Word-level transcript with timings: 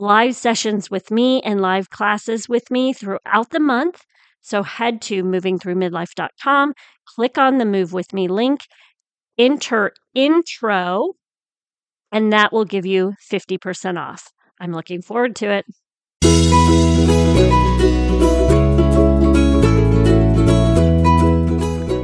live 0.00 0.34
sessions 0.34 0.90
with 0.90 1.10
me, 1.10 1.42
and 1.42 1.60
live 1.60 1.90
classes 1.90 2.48
with 2.48 2.70
me 2.70 2.92
throughout 2.92 3.50
the 3.50 3.60
month. 3.60 4.02
So 4.40 4.62
head 4.62 5.02
to 5.02 5.22
movingthroughmidlife.com, 5.22 6.72
click 7.04 7.36
on 7.36 7.58
the 7.58 7.66
Move 7.66 7.92
With 7.92 8.12
Me 8.14 8.26
link, 8.26 8.60
enter 9.38 9.92
intro, 10.14 11.12
and 12.10 12.32
that 12.32 12.52
will 12.52 12.64
give 12.64 12.86
you 12.86 13.14
50% 13.30 13.98
off. 13.98 14.32
I'm 14.58 14.72
looking 14.72 15.02
forward 15.02 15.36
to 15.36 15.50
it. 15.50 15.66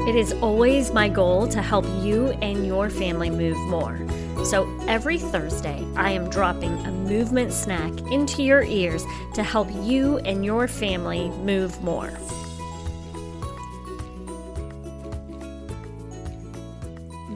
It 0.08 0.14
is 0.14 0.32
always 0.34 0.92
my 0.92 1.08
goal 1.08 1.46
to 1.48 1.62
help 1.62 1.86
you 2.02 2.28
and 2.42 2.66
your 2.66 2.90
family 2.90 3.30
move 3.30 3.56
more. 3.68 3.98
So 4.44 4.68
every 4.86 5.18
Thursday, 5.18 5.84
I 5.96 6.12
am 6.12 6.30
dropping 6.30 6.72
a 6.86 6.90
movement 6.90 7.52
snack 7.52 7.92
into 8.12 8.42
your 8.42 8.62
ears 8.62 9.04
to 9.34 9.42
help 9.42 9.68
you 9.82 10.18
and 10.18 10.44
your 10.44 10.68
family 10.68 11.30
move 11.30 11.82
more. 11.82 12.12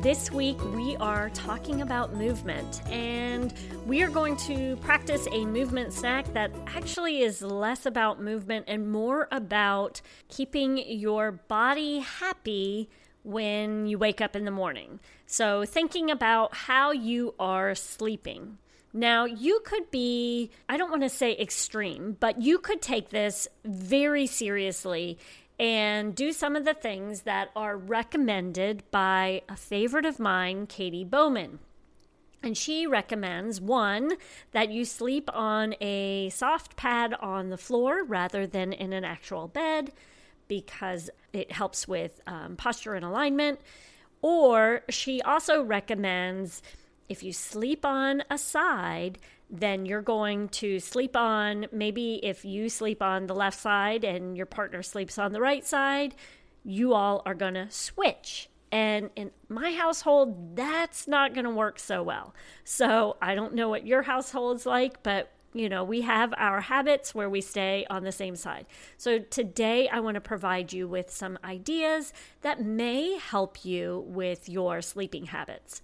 This 0.02 0.30
week, 0.32 0.56
we 0.72 0.96
are 0.96 1.28
talking 1.30 1.82
about 1.82 2.14
movement, 2.14 2.80
and 2.88 3.52
we 3.86 4.02
are 4.02 4.08
going 4.08 4.34
to 4.38 4.76
practice 4.76 5.26
a 5.30 5.44
movement 5.44 5.92
snack 5.92 6.32
that 6.32 6.50
actually 6.68 7.22
is 7.22 7.42
less 7.42 7.84
about 7.84 8.18
movement 8.18 8.64
and 8.66 8.90
more 8.90 9.28
about 9.30 10.00
keeping 10.28 10.78
your 10.78 11.32
body 11.32 11.98
happy 11.98 12.88
when 13.22 13.86
you 13.86 13.98
wake 13.98 14.20
up 14.20 14.34
in 14.34 14.44
the 14.44 14.50
morning. 14.50 15.00
So, 15.26 15.64
thinking 15.64 16.10
about 16.10 16.54
how 16.54 16.92
you 16.92 17.34
are 17.38 17.74
sleeping. 17.74 18.58
Now, 18.92 19.24
you 19.24 19.60
could 19.64 19.90
be, 19.90 20.50
I 20.68 20.76
don't 20.76 20.90
want 20.90 21.02
to 21.02 21.08
say 21.08 21.36
extreme, 21.38 22.16
but 22.18 22.42
you 22.42 22.58
could 22.58 22.82
take 22.82 23.10
this 23.10 23.46
very 23.64 24.26
seriously 24.26 25.18
and 25.60 26.14
do 26.14 26.32
some 26.32 26.56
of 26.56 26.64
the 26.64 26.74
things 26.74 27.22
that 27.22 27.50
are 27.54 27.76
recommended 27.76 28.82
by 28.90 29.42
a 29.48 29.56
favorite 29.56 30.06
of 30.06 30.18
mine, 30.18 30.66
Katy 30.66 31.04
Bowman. 31.04 31.60
And 32.42 32.56
she 32.56 32.86
recommends 32.86 33.60
one, 33.60 34.12
that 34.52 34.70
you 34.70 34.86
sleep 34.86 35.28
on 35.32 35.74
a 35.80 36.30
soft 36.30 36.74
pad 36.76 37.14
on 37.14 37.50
the 37.50 37.58
floor 37.58 38.02
rather 38.02 38.46
than 38.46 38.72
in 38.72 38.94
an 38.94 39.04
actual 39.04 39.46
bed 39.46 39.92
because 40.50 41.08
it 41.32 41.52
helps 41.52 41.86
with 41.86 42.20
um, 42.26 42.56
posture 42.56 42.94
and 42.94 43.04
alignment. 43.04 43.60
Or 44.20 44.82
she 44.90 45.22
also 45.22 45.62
recommends 45.62 46.60
if 47.08 47.22
you 47.22 47.32
sleep 47.32 47.86
on 47.86 48.24
a 48.28 48.36
side, 48.36 49.18
then 49.48 49.86
you're 49.86 50.02
going 50.02 50.48
to 50.48 50.80
sleep 50.80 51.16
on 51.16 51.66
maybe 51.72 52.16
if 52.24 52.44
you 52.44 52.68
sleep 52.68 53.00
on 53.00 53.28
the 53.28 53.34
left 53.34 53.58
side 53.58 54.04
and 54.04 54.36
your 54.36 54.46
partner 54.46 54.82
sleeps 54.82 55.18
on 55.18 55.32
the 55.32 55.40
right 55.40 55.64
side, 55.64 56.16
you 56.64 56.94
all 56.94 57.22
are 57.24 57.34
going 57.34 57.54
to 57.54 57.70
switch. 57.70 58.50
And 58.72 59.10
in 59.14 59.30
my 59.48 59.72
household, 59.72 60.56
that's 60.56 61.06
not 61.06 61.32
going 61.32 61.44
to 61.44 61.50
work 61.50 61.78
so 61.78 62.02
well. 62.02 62.34
So 62.64 63.16
I 63.22 63.36
don't 63.36 63.54
know 63.54 63.68
what 63.68 63.86
your 63.86 64.02
household's 64.02 64.66
like, 64.66 65.02
but 65.04 65.32
you 65.52 65.68
know, 65.68 65.82
we 65.82 66.02
have 66.02 66.32
our 66.36 66.60
habits 66.60 67.14
where 67.14 67.28
we 67.28 67.40
stay 67.40 67.86
on 67.90 68.04
the 68.04 68.12
same 68.12 68.36
side. 68.36 68.66
So 68.96 69.18
today 69.18 69.88
I 69.88 70.00
want 70.00 70.14
to 70.14 70.20
provide 70.20 70.72
you 70.72 70.86
with 70.86 71.10
some 71.10 71.38
ideas 71.42 72.12
that 72.42 72.62
may 72.62 73.18
help 73.18 73.64
you 73.64 74.04
with 74.06 74.48
your 74.48 74.80
sleeping 74.80 75.26
habits. 75.26 75.82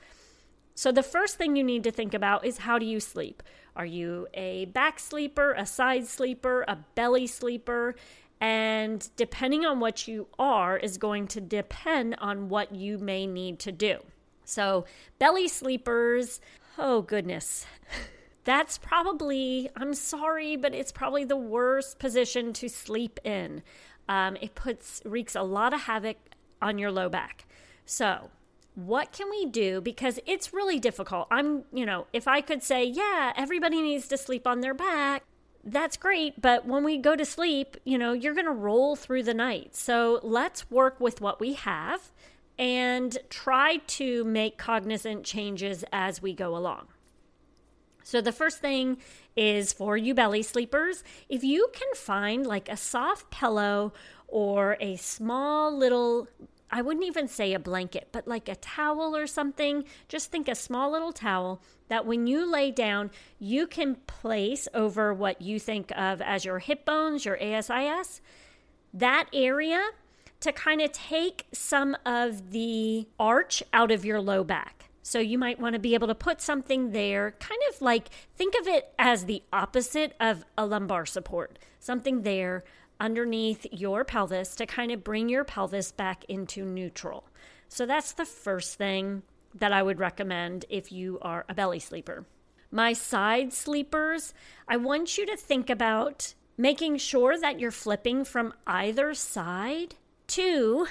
So, 0.78 0.92
the 0.92 1.02
first 1.02 1.36
thing 1.36 1.56
you 1.56 1.64
need 1.64 1.84
to 1.84 1.90
think 1.90 2.12
about 2.12 2.44
is 2.44 2.58
how 2.58 2.78
do 2.78 2.84
you 2.84 3.00
sleep? 3.00 3.42
Are 3.74 3.86
you 3.86 4.28
a 4.34 4.66
back 4.66 4.98
sleeper, 4.98 5.54
a 5.54 5.64
side 5.64 6.06
sleeper, 6.06 6.66
a 6.68 6.76
belly 6.94 7.26
sleeper? 7.26 7.94
And 8.42 9.08
depending 9.16 9.64
on 9.64 9.80
what 9.80 10.06
you 10.06 10.26
are, 10.38 10.76
is 10.76 10.98
going 10.98 11.28
to 11.28 11.40
depend 11.40 12.16
on 12.18 12.50
what 12.50 12.74
you 12.74 12.98
may 12.98 13.26
need 13.26 13.58
to 13.60 13.72
do. 13.72 14.00
So, 14.44 14.84
belly 15.18 15.48
sleepers, 15.48 16.42
oh 16.76 17.00
goodness. 17.00 17.64
That's 18.46 18.78
probably, 18.78 19.68
I'm 19.76 19.92
sorry, 19.92 20.54
but 20.56 20.72
it's 20.72 20.92
probably 20.92 21.24
the 21.24 21.36
worst 21.36 21.98
position 21.98 22.52
to 22.54 22.68
sleep 22.68 23.18
in. 23.24 23.64
Um, 24.08 24.36
it 24.40 24.54
puts, 24.54 25.02
wreaks 25.04 25.34
a 25.34 25.42
lot 25.42 25.74
of 25.74 25.82
havoc 25.82 26.16
on 26.62 26.78
your 26.78 26.92
low 26.92 27.08
back. 27.08 27.46
So, 27.84 28.30
what 28.76 29.10
can 29.10 29.28
we 29.30 29.46
do? 29.46 29.80
Because 29.80 30.20
it's 30.26 30.52
really 30.52 30.78
difficult. 30.78 31.26
I'm, 31.28 31.64
you 31.72 31.84
know, 31.84 32.06
if 32.12 32.28
I 32.28 32.40
could 32.40 32.62
say, 32.62 32.84
yeah, 32.84 33.32
everybody 33.36 33.82
needs 33.82 34.06
to 34.08 34.16
sleep 34.16 34.46
on 34.46 34.60
their 34.60 34.74
back, 34.74 35.24
that's 35.64 35.96
great. 35.96 36.40
But 36.40 36.66
when 36.66 36.84
we 36.84 36.98
go 36.98 37.16
to 37.16 37.24
sleep, 37.24 37.76
you 37.84 37.98
know, 37.98 38.12
you're 38.12 38.34
going 38.34 38.46
to 38.46 38.52
roll 38.52 38.94
through 38.94 39.24
the 39.24 39.34
night. 39.34 39.74
So 39.74 40.20
let's 40.22 40.70
work 40.70 41.00
with 41.00 41.20
what 41.20 41.40
we 41.40 41.54
have 41.54 42.12
and 42.56 43.18
try 43.28 43.78
to 43.88 44.22
make 44.22 44.56
cognizant 44.56 45.24
changes 45.24 45.84
as 45.92 46.22
we 46.22 46.32
go 46.32 46.56
along. 46.56 46.86
So, 48.06 48.20
the 48.20 48.30
first 48.30 48.60
thing 48.60 48.98
is 49.34 49.72
for 49.72 49.96
you 49.96 50.14
belly 50.14 50.44
sleepers, 50.44 51.02
if 51.28 51.42
you 51.42 51.66
can 51.72 51.88
find 51.96 52.46
like 52.46 52.68
a 52.68 52.76
soft 52.76 53.32
pillow 53.32 53.92
or 54.28 54.76
a 54.78 54.94
small 54.94 55.76
little 55.76 56.28
I 56.70 56.82
wouldn't 56.82 57.04
even 57.04 57.26
say 57.26 57.52
a 57.52 57.58
blanket, 57.58 58.10
but 58.12 58.28
like 58.28 58.48
a 58.48 58.54
towel 58.54 59.16
or 59.16 59.26
something. 59.26 59.84
Just 60.06 60.30
think 60.30 60.46
a 60.46 60.54
small 60.54 60.92
little 60.92 61.12
towel 61.12 61.60
that 61.88 62.06
when 62.06 62.28
you 62.28 62.48
lay 62.48 62.70
down, 62.70 63.10
you 63.40 63.66
can 63.66 63.96
place 64.06 64.68
over 64.72 65.12
what 65.12 65.42
you 65.42 65.58
think 65.58 65.90
of 65.96 66.22
as 66.22 66.44
your 66.44 66.60
hip 66.60 66.84
bones, 66.84 67.24
your 67.24 67.38
ASIS, 67.42 68.20
that 68.94 69.28
area 69.32 69.84
to 70.38 70.52
kind 70.52 70.80
of 70.80 70.92
take 70.92 71.46
some 71.52 71.96
of 72.06 72.52
the 72.52 73.08
arch 73.18 73.64
out 73.72 73.90
of 73.90 74.04
your 74.04 74.20
low 74.20 74.44
back. 74.44 74.90
So 75.06 75.20
you 75.20 75.38
might 75.38 75.60
want 75.60 75.74
to 75.74 75.78
be 75.78 75.94
able 75.94 76.08
to 76.08 76.16
put 76.16 76.40
something 76.40 76.90
there, 76.90 77.30
kind 77.38 77.60
of 77.70 77.80
like 77.80 78.08
think 78.34 78.56
of 78.60 78.66
it 78.66 78.92
as 78.98 79.26
the 79.26 79.44
opposite 79.52 80.16
of 80.18 80.44
a 80.58 80.66
lumbar 80.66 81.06
support, 81.06 81.60
something 81.78 82.22
there 82.22 82.64
underneath 82.98 83.64
your 83.70 84.02
pelvis 84.02 84.56
to 84.56 84.66
kind 84.66 84.90
of 84.90 85.04
bring 85.04 85.28
your 85.28 85.44
pelvis 85.44 85.92
back 85.92 86.24
into 86.24 86.64
neutral. 86.64 87.22
So 87.68 87.86
that's 87.86 88.14
the 88.14 88.24
first 88.24 88.78
thing 88.78 89.22
that 89.54 89.72
I 89.72 89.80
would 89.80 90.00
recommend 90.00 90.64
if 90.68 90.90
you 90.90 91.20
are 91.22 91.44
a 91.48 91.54
belly 91.54 91.78
sleeper. 91.78 92.26
My 92.72 92.92
side 92.92 93.52
sleepers, 93.52 94.34
I 94.66 94.76
want 94.76 95.16
you 95.16 95.24
to 95.26 95.36
think 95.36 95.70
about 95.70 96.34
making 96.58 96.96
sure 96.96 97.38
that 97.38 97.60
you're 97.60 97.70
flipping 97.70 98.24
from 98.24 98.54
either 98.66 99.14
side. 99.14 99.94
Two, 100.26 100.88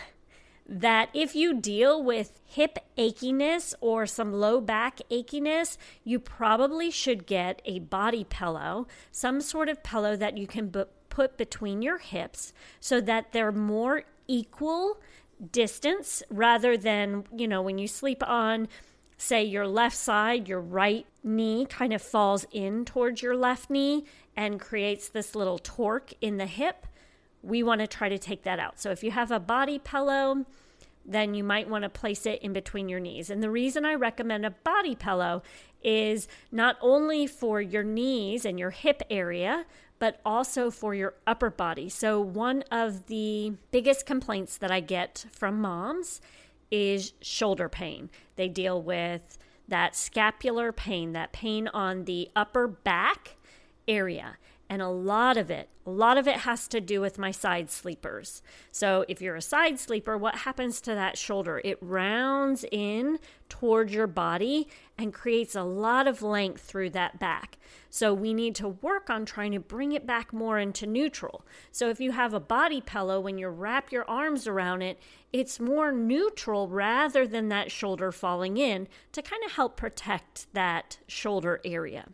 that 0.68 1.10
if 1.14 1.36
you 1.36 1.54
deal 1.54 2.02
with 2.04 2.42
hip 2.46 2.80
achiness 2.98 3.76
or 3.82 4.06
some 4.06 4.34
low 4.34 4.60
back 4.60 5.00
achiness, 5.12 5.78
you 6.04 6.20
probably 6.20 6.90
should 6.90 7.28
get 7.28 7.62
a 7.66 7.80
body 7.80 8.24
pillow, 8.24 8.88
some 9.12 9.42
sort 9.42 9.70
of 9.70 9.84
pillow 9.84 10.16
that 10.16 10.38
you 10.38 10.48
can 10.48 10.74
put 11.10 11.38
between 11.38 11.82
your 11.82 12.00
hips 12.00 12.52
so 12.80 13.00
that 13.00 13.32
they're 13.32 13.52
more 13.52 14.04
equal 14.28 15.00
distance 15.52 16.24
rather 16.30 16.78
than, 16.78 17.26
you 17.36 17.48
know, 17.48 17.62
when 17.62 17.78
you 17.78 17.88
sleep 17.88 18.24
on, 18.28 18.68
say, 19.18 19.44
your 19.44 19.68
left 19.68 19.96
side, 19.96 20.48
your 20.48 20.62
right 20.62 21.06
knee 21.24 21.66
kind 21.70 21.94
of 21.94 22.02
falls 22.02 22.46
in 22.52 22.86
towards 22.86 23.22
your 23.22 23.36
left 23.36 23.70
knee 23.70 24.06
and 24.36 24.60
creates 24.60 25.10
this 25.10 25.36
little 25.36 25.60
torque 25.60 26.14
in 26.22 26.38
the 26.38 26.46
hip. 26.48 26.88
We 27.46 27.64
want 27.64 27.82
to 27.82 27.88
try 27.88 28.10
to 28.10 28.18
take 28.18 28.44
that 28.44 28.60
out. 28.60 28.80
So 28.80 28.92
if 28.92 29.04
you 29.04 29.12
have 29.12 29.32
a 29.32 29.40
body 29.40 29.80
pillow, 29.80 30.46
then 31.06 31.34
you 31.34 31.44
might 31.44 31.70
want 31.70 31.84
to 31.84 31.90
place 31.90 32.26
it 32.26 32.42
in 32.42 32.52
between 32.54 32.90
your 32.90 33.00
knees. 33.00 33.30
And 33.30 33.44
the 33.44 33.52
reason 33.52 33.86
I 33.86 33.94
recommend 33.94 34.46
a 34.46 34.52
body 34.52 34.96
pillow 34.96 35.44
is 35.84 36.28
not 36.52 36.78
only 36.82 37.28
for 37.28 37.62
your 37.62 37.84
knees 37.84 38.44
and 38.44 38.60
your 38.60 38.72
hip 38.72 39.04
area, 39.10 39.66
but 40.00 40.20
also 40.26 40.72
for 40.72 40.96
your 40.96 41.14
upper 41.28 41.50
body. 41.50 41.88
So, 41.88 42.20
one 42.20 42.64
of 42.72 43.06
the 43.06 43.54
biggest 43.72 44.06
complaints 44.06 44.58
that 44.58 44.72
I 44.72 44.80
get 44.80 45.26
from 45.32 45.62
moms 45.62 46.22
is 46.72 47.14
shoulder 47.22 47.70
pain. 47.70 48.10
They 48.36 48.50
deal 48.50 48.82
with 48.82 49.38
that 49.68 49.96
scapular 49.96 50.72
pain, 50.72 51.14
that 51.14 51.32
pain 51.32 51.68
on 51.70 52.06
the 52.06 52.30
upper 52.36 52.68
back 52.68 53.38
area. 53.88 54.38
And 54.68 54.82
a 54.82 54.90
lot 54.90 55.38
of 55.38 55.52
it, 55.52 55.70
a 55.86 55.92
lot 55.92 56.18
of 56.18 56.28
it 56.28 56.38
has 56.38 56.68
to 56.70 56.82
do 56.82 57.00
with 57.00 57.20
my 57.20 57.30
side 57.30 57.70
sleepers. 57.70 58.42
So 58.72 59.06
if 59.08 59.22
you're 59.22 59.36
a 59.36 59.42
side 59.42 59.80
sleeper, 59.80 60.18
what 60.18 60.38
happens 60.40 60.82
to 60.82 60.96
that 60.96 61.20
shoulder? 61.20 61.62
It 61.64 61.78
rounds 61.82 62.66
in 62.72 63.20
towards 63.48 63.94
your 63.94 64.08
body 64.08 64.68
and 64.98 65.14
creates 65.14 65.54
a 65.54 65.62
lot 65.62 66.08
of 66.08 66.24
length 66.24 66.64
through 66.64 66.90
that 66.92 67.20
back. 67.20 67.60
So 67.92 68.12
we 68.12 68.34
need 68.34 68.56
to 68.56 68.70
work 68.70 69.12
on 69.12 69.24
trying 69.24 69.52
to 69.52 69.60
bring 69.60 69.92
it 69.92 70.08
back 70.08 70.34
more 70.34 70.58
into 70.58 70.88
neutral. 70.88 71.46
So 71.72 71.90
if 71.90 72.00
you 72.00 72.12
have 72.14 72.34
a 72.34 72.40
body 72.40 72.82
pillow, 72.82 73.20
when 73.20 73.38
you 73.38 73.50
wrap 73.50 73.92
your 73.92 74.10
arms 74.10 74.48
around 74.48 74.82
it, 74.82 75.00
it's 75.32 75.60
more 75.60 75.92
neutral 75.92 76.68
rather 76.68 77.28
than 77.28 77.50
that 77.50 77.72
shoulder 77.72 78.12
falling 78.12 78.58
in 78.58 78.88
to 79.12 79.22
kind 79.22 79.44
of 79.46 79.52
help 79.52 79.78
protect 79.78 80.52
that 80.54 80.98
shoulder 81.08 81.62
area. 81.64 82.08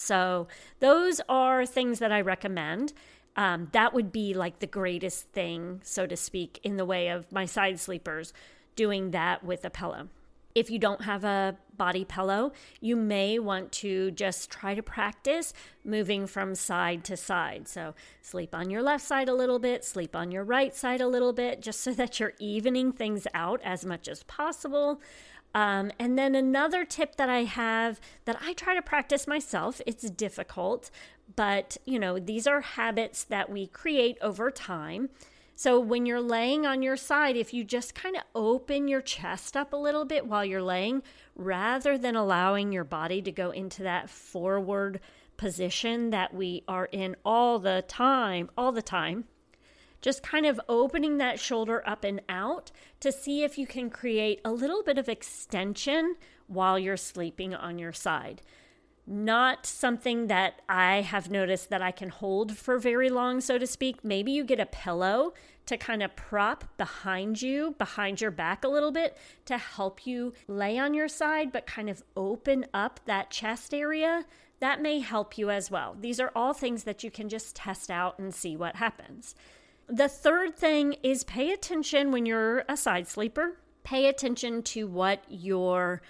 So, 0.00 0.48
those 0.78 1.20
are 1.28 1.66
things 1.66 1.98
that 1.98 2.10
I 2.10 2.22
recommend. 2.22 2.94
Um, 3.36 3.68
that 3.72 3.92
would 3.92 4.10
be 4.10 4.32
like 4.32 4.58
the 4.58 4.66
greatest 4.66 5.28
thing, 5.28 5.82
so 5.84 6.06
to 6.06 6.16
speak, 6.16 6.58
in 6.62 6.78
the 6.78 6.86
way 6.86 7.08
of 7.08 7.30
my 7.30 7.44
side 7.44 7.78
sleepers, 7.78 8.32
doing 8.76 9.10
that 9.10 9.44
with 9.44 9.62
a 9.62 9.68
pillow. 9.70 10.08
If 10.54 10.70
you 10.70 10.78
don't 10.78 11.02
have 11.02 11.22
a 11.22 11.58
body 11.76 12.06
pillow, 12.06 12.52
you 12.80 12.96
may 12.96 13.38
want 13.38 13.72
to 13.72 14.10
just 14.10 14.50
try 14.50 14.74
to 14.74 14.82
practice 14.82 15.52
moving 15.84 16.26
from 16.26 16.54
side 16.54 17.04
to 17.04 17.16
side. 17.16 17.68
So, 17.68 17.94
sleep 18.22 18.54
on 18.54 18.70
your 18.70 18.82
left 18.82 19.04
side 19.04 19.28
a 19.28 19.34
little 19.34 19.58
bit, 19.58 19.84
sleep 19.84 20.16
on 20.16 20.32
your 20.32 20.44
right 20.44 20.74
side 20.74 21.02
a 21.02 21.08
little 21.08 21.34
bit, 21.34 21.60
just 21.60 21.82
so 21.82 21.92
that 21.92 22.18
you're 22.18 22.32
evening 22.38 22.90
things 22.92 23.26
out 23.34 23.60
as 23.62 23.84
much 23.84 24.08
as 24.08 24.22
possible. 24.22 25.02
Um, 25.54 25.90
and 25.98 26.18
then 26.18 26.34
another 26.34 26.84
tip 26.84 27.16
that 27.16 27.28
I 27.28 27.44
have 27.44 28.00
that 28.24 28.38
I 28.40 28.52
try 28.52 28.74
to 28.74 28.82
practice 28.82 29.26
myself, 29.26 29.80
it's 29.86 30.08
difficult, 30.10 30.90
but 31.34 31.76
you 31.84 31.98
know, 31.98 32.18
these 32.18 32.46
are 32.46 32.60
habits 32.60 33.24
that 33.24 33.50
we 33.50 33.66
create 33.66 34.16
over 34.22 34.50
time. 34.50 35.10
So 35.56 35.78
when 35.78 36.06
you're 36.06 36.22
laying 36.22 36.64
on 36.64 36.82
your 36.82 36.96
side, 36.96 37.36
if 37.36 37.52
you 37.52 37.64
just 37.64 37.94
kind 37.94 38.16
of 38.16 38.22
open 38.34 38.88
your 38.88 39.02
chest 39.02 39.56
up 39.56 39.72
a 39.72 39.76
little 39.76 40.06
bit 40.06 40.26
while 40.26 40.44
you're 40.44 40.62
laying, 40.62 41.02
rather 41.36 41.98
than 41.98 42.16
allowing 42.16 42.72
your 42.72 42.84
body 42.84 43.20
to 43.22 43.30
go 43.30 43.50
into 43.50 43.82
that 43.82 44.08
forward 44.08 45.00
position 45.36 46.10
that 46.10 46.32
we 46.32 46.62
are 46.66 46.86
in 46.92 47.16
all 47.24 47.58
the 47.58 47.84
time, 47.88 48.50
all 48.56 48.72
the 48.72 48.80
time, 48.80 49.24
just 50.00 50.22
kind 50.22 50.46
of 50.46 50.60
opening 50.68 51.18
that 51.18 51.38
shoulder 51.38 51.82
up 51.86 52.04
and 52.04 52.20
out 52.28 52.70
to 53.00 53.12
see 53.12 53.42
if 53.42 53.58
you 53.58 53.66
can 53.66 53.90
create 53.90 54.40
a 54.44 54.52
little 54.52 54.82
bit 54.82 54.98
of 54.98 55.08
extension 55.08 56.16
while 56.46 56.78
you're 56.78 56.96
sleeping 56.96 57.54
on 57.54 57.78
your 57.78 57.92
side. 57.92 58.42
Not 59.06 59.66
something 59.66 60.28
that 60.28 60.62
I 60.68 61.00
have 61.00 61.30
noticed 61.30 61.70
that 61.70 61.82
I 61.82 61.90
can 61.90 62.10
hold 62.10 62.56
for 62.56 62.78
very 62.78 63.08
long, 63.08 63.40
so 63.40 63.58
to 63.58 63.66
speak. 63.66 64.04
Maybe 64.04 64.30
you 64.30 64.44
get 64.44 64.60
a 64.60 64.66
pillow 64.66 65.34
to 65.66 65.76
kind 65.76 66.02
of 66.02 66.14
prop 66.16 66.64
behind 66.76 67.42
you, 67.42 67.74
behind 67.78 68.20
your 68.20 68.30
back 68.30 68.64
a 68.64 68.68
little 68.68 68.92
bit 68.92 69.16
to 69.46 69.58
help 69.58 70.06
you 70.06 70.32
lay 70.46 70.78
on 70.78 70.94
your 70.94 71.08
side, 71.08 71.50
but 71.50 71.66
kind 71.66 71.90
of 71.90 72.02
open 72.16 72.66
up 72.72 73.00
that 73.06 73.30
chest 73.30 73.74
area. 73.74 74.24
That 74.60 74.82
may 74.82 75.00
help 75.00 75.38
you 75.38 75.50
as 75.50 75.70
well. 75.70 75.96
These 75.98 76.20
are 76.20 76.32
all 76.36 76.52
things 76.52 76.84
that 76.84 77.02
you 77.02 77.10
can 77.10 77.28
just 77.28 77.56
test 77.56 77.90
out 77.90 78.18
and 78.18 78.34
see 78.34 78.56
what 78.56 78.76
happens. 78.76 79.34
The 79.92 80.08
third 80.08 80.56
thing 80.56 80.94
is 81.02 81.24
pay 81.24 81.50
attention 81.52 82.12
when 82.12 82.24
you're 82.24 82.64
a 82.68 82.76
side 82.76 83.08
sleeper. 83.08 83.56
Pay 83.82 84.06
attention 84.06 84.62
to 84.62 84.86
what 84.86 85.24
your 85.28 86.00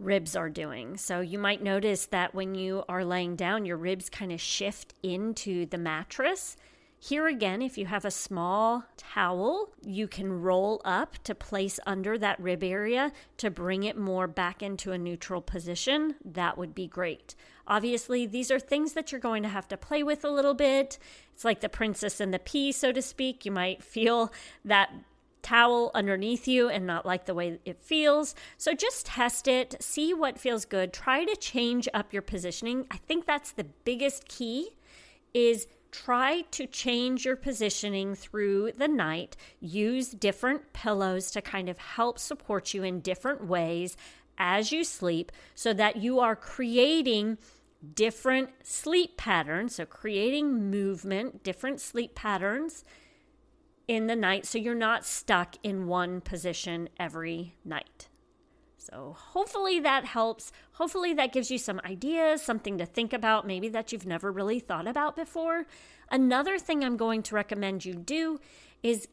ribs 0.00 0.34
are 0.34 0.48
doing. 0.48 0.96
So 0.96 1.20
you 1.20 1.38
might 1.38 1.62
notice 1.62 2.06
that 2.06 2.34
when 2.34 2.56
you 2.56 2.82
are 2.88 3.04
laying 3.04 3.36
down, 3.36 3.64
your 3.64 3.76
ribs 3.76 4.10
kind 4.10 4.32
of 4.32 4.40
shift 4.40 4.94
into 5.04 5.66
the 5.66 5.78
mattress. 5.78 6.56
Here 7.02 7.26
again, 7.26 7.62
if 7.62 7.78
you 7.78 7.86
have 7.86 8.04
a 8.04 8.10
small 8.10 8.84
towel, 8.98 9.70
you 9.82 10.06
can 10.06 10.42
roll 10.42 10.82
up 10.84 11.16
to 11.24 11.34
place 11.34 11.80
under 11.86 12.18
that 12.18 12.38
rib 12.38 12.62
area 12.62 13.10
to 13.38 13.50
bring 13.50 13.84
it 13.84 13.96
more 13.96 14.26
back 14.26 14.62
into 14.62 14.92
a 14.92 14.98
neutral 14.98 15.40
position. 15.40 16.16
That 16.22 16.58
would 16.58 16.74
be 16.74 16.86
great. 16.86 17.34
Obviously, 17.66 18.26
these 18.26 18.50
are 18.50 18.60
things 18.60 18.92
that 18.92 19.10
you're 19.10 19.20
going 19.20 19.42
to 19.44 19.48
have 19.48 19.66
to 19.68 19.78
play 19.78 20.02
with 20.02 20.26
a 20.26 20.30
little 20.30 20.52
bit. 20.52 20.98
It's 21.32 21.42
like 21.42 21.60
the 21.60 21.70
princess 21.70 22.20
and 22.20 22.34
the 22.34 22.38
pea, 22.38 22.70
so 22.70 22.92
to 22.92 23.00
speak. 23.00 23.46
You 23.46 23.52
might 23.52 23.82
feel 23.96 24.30
that 24.66 24.92
towel 25.40 25.90
underneath 25.94 26.46
you 26.46 26.68
and 26.68 26.86
not 26.86 27.06
like 27.06 27.24
the 27.24 27.32
way 27.32 27.60
it 27.64 27.80
feels. 27.80 28.34
So 28.58 28.74
just 28.74 29.06
test 29.06 29.48
it, 29.48 29.74
see 29.80 30.12
what 30.12 30.38
feels 30.38 30.66
good. 30.66 30.92
Try 30.92 31.24
to 31.24 31.34
change 31.34 31.88
up 31.94 32.12
your 32.12 32.20
positioning. 32.20 32.86
I 32.90 32.98
think 32.98 33.24
that's 33.24 33.52
the 33.52 33.64
biggest 33.64 34.28
key 34.28 34.72
is 35.32 35.66
try 35.90 36.42
to 36.52 36.66
change 36.66 37.24
your 37.24 37.36
positioning 37.36 38.14
through 38.14 38.72
the 38.72 38.88
night. 38.88 39.36
Use 39.60 40.10
different 40.10 40.72
pillows 40.72 41.30
to 41.32 41.42
kind 41.42 41.68
of 41.68 41.78
help 41.78 42.18
support 42.18 42.74
you 42.74 42.82
in 42.82 43.00
different 43.00 43.46
ways 43.46 43.96
as 44.38 44.72
you 44.72 44.84
sleep 44.84 45.32
so 45.54 45.72
that 45.72 45.96
you 45.96 46.20
are 46.20 46.36
creating 46.36 47.38
different 47.94 48.50
sleep 48.62 49.16
patterns. 49.16 49.76
So, 49.76 49.86
creating 49.86 50.70
movement, 50.70 51.42
different 51.42 51.80
sleep 51.80 52.14
patterns 52.14 52.84
in 53.88 54.06
the 54.06 54.14
night 54.14 54.46
so 54.46 54.56
you're 54.56 54.74
not 54.74 55.04
stuck 55.04 55.56
in 55.64 55.88
one 55.88 56.20
position 56.20 56.88
every 56.98 57.56
night. 57.64 58.09
So, 58.80 59.14
hopefully 59.18 59.78
that 59.80 60.06
helps. 60.06 60.52
Hopefully 60.72 61.12
that 61.12 61.34
gives 61.34 61.50
you 61.50 61.58
some 61.58 61.82
ideas, 61.84 62.40
something 62.40 62.78
to 62.78 62.86
think 62.86 63.12
about, 63.12 63.46
maybe 63.46 63.68
that 63.68 63.92
you've 63.92 64.06
never 64.06 64.32
really 64.32 64.58
thought 64.58 64.88
about 64.88 65.16
before. 65.16 65.66
Another 66.10 66.58
thing 66.58 66.82
I'm 66.82 66.96
going 66.96 67.22
to 67.24 67.34
recommend 67.34 67.84
you 67.84 67.92
do 67.92 68.40
is 68.82 69.06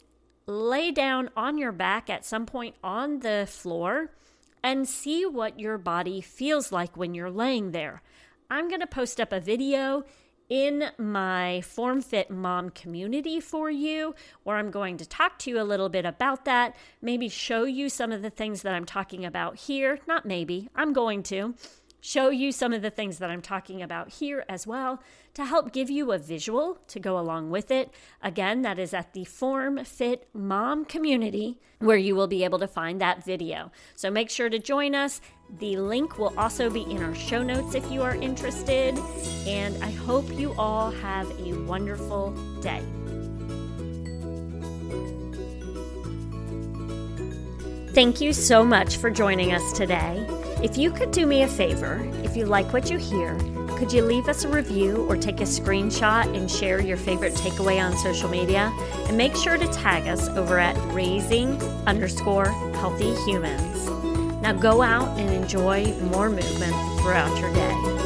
lay 0.46 0.92
down 0.92 1.30
on 1.36 1.58
your 1.58 1.74
back 1.74 2.10
at 2.10 2.26
some 2.26 2.46
point 2.46 2.76
on 2.82 3.20
the 3.20 3.46
floor 3.50 4.12
and 4.64 4.88
see 4.88 5.26
what 5.26 5.60
your 5.60 5.78
body 5.78 6.22
feels 6.22 6.72
like 6.72 6.96
when 6.96 7.14
you're 7.14 7.30
laying 7.30 7.72
there. 7.72 8.02
I'm 8.50 8.70
going 8.70 8.80
to 8.80 8.88
post 8.88 9.20
up 9.20 9.34
a 9.34 9.42
video 9.42 10.06
in 10.50 10.90
my 10.98 11.62
Form 11.62 12.02
Fit 12.02 12.30
Mom 12.30 12.70
community 12.70 13.40
for 13.40 13.70
you, 13.70 14.16
where 14.44 14.58
I'm 14.58 14.72
going 14.72 14.98
to 14.98 15.06
talk 15.06 15.40
to 15.40 15.50
you 15.50 15.60
a 15.60 15.64
little 15.64 15.90
bit 15.90 16.06
about 16.06 16.46
that, 16.46 16.76
maybe 17.02 17.30
show 17.30 17.64
you 17.64 17.90
some 17.90 18.12
of 18.12 18.22
the 18.22 18.30
things 18.30 18.62
that 18.62 18.74
I'm 18.74 18.86
talking 18.86 19.26
about 19.26 19.58
here. 19.58 20.00
Not 20.08 20.26
maybe, 20.26 20.70
I'm 20.76 20.94
going 20.94 21.24
to 21.24 21.56
show 22.02 22.30
you 22.30 22.52
some 22.52 22.74
of 22.74 22.82
the 22.82 22.90
things 22.90 23.18
that 23.18 23.30
I'm 23.30 23.42
talking 23.42 23.82
about 23.82 24.10
here 24.14 24.46
as 24.48 24.68
well 24.68 25.02
to 25.34 25.46
help 25.46 25.72
give 25.72 25.90
you 25.90 26.12
a 26.12 26.18
visual 26.18 26.80
to 26.88 27.00
go 27.00 27.18
along 27.20 27.50
with 27.50 27.70
it. 27.72 27.92
Again, 28.22 28.62
that 28.62 28.80
is 28.80 28.94
at 28.94 29.14
the 29.14 29.26
Form 29.26 29.84
Fit 29.84 30.28
Mom 30.34 30.86
community 30.86 31.60
where 31.80 31.98
you 31.98 32.16
will 32.16 32.28
be 32.28 32.44
able 32.44 32.60
to 32.60 32.68
find 32.68 33.00
that 33.00 33.24
video. 33.24 33.72
So 33.96 34.10
make 34.10 34.30
sure 34.30 34.50
to 34.50 34.60
join 34.60 34.96
us. 34.96 35.22
The 35.60 35.78
link 35.78 36.18
will 36.18 36.34
also 36.38 36.70
be 36.70 36.82
in 36.82 37.04
our 37.04 37.14
show 37.16 37.44
notes 37.44 37.76
if 37.76 37.90
you 37.92 38.02
are 38.02 38.16
interested. 38.16 38.98
And 39.46 39.82
I 39.84 39.92
hope 39.92 40.32
you 40.38 40.54
all 40.58 40.92
have 40.92 41.30
a 41.40 41.54
wonderful 41.64 42.32
day. 42.62 42.82
Thank 47.94 48.22
you 48.22 48.34
so 48.34 48.64
much 48.64 48.98
for 48.98 49.10
joining 49.10 49.54
us 49.54 49.74
today. 49.74 50.26
If 50.64 50.76
you 50.76 50.90
could 50.90 51.12
do 51.12 51.28
me 51.28 51.44
a 51.44 51.48
favor, 51.48 52.02
if 52.24 52.36
you 52.36 52.48
like 52.48 52.74
what 52.74 52.90
you 52.90 52.98
hear, 52.98 53.38
could 53.78 53.94
you 53.94 54.02
leave 54.02 54.28
us 54.28 54.44
a 54.44 54.48
review 54.48 55.06
or 55.08 55.16
take 55.16 55.40
a 55.40 55.44
screenshot 55.44 56.36
and 56.36 56.50
share 56.50 56.82
your 56.82 56.98
favorite 56.98 57.34
takeaway 57.34 57.80
on 57.80 57.96
social 57.98 58.28
media? 58.28 58.74
And 59.08 59.16
make 59.16 59.36
sure 59.36 59.58
to 59.58 59.68
tag 59.68 60.08
us 60.08 60.28
over 60.30 60.58
at 60.58 60.76
raising 60.96 61.62
underscore 61.86 62.50
healthy 62.74 63.14
humans. 63.26 63.86
Now 64.42 64.54
go 64.54 64.82
out 64.82 65.16
and 65.20 65.30
enjoy 65.30 65.94
more 66.12 66.32
movement 66.32 66.74
throughout 67.02 67.40
your 67.40 67.54
day. 67.54 67.97